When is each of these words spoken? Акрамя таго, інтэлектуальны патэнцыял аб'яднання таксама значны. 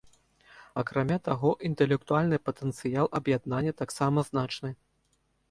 Акрамя 0.81 1.17
таго, 1.27 1.51
інтэлектуальны 1.69 2.39
патэнцыял 2.47 3.11
аб'яднання 3.21 3.77
таксама 3.85 4.19
значны. 4.33 4.75